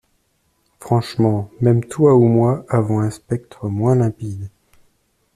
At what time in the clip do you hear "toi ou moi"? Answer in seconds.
1.85-2.65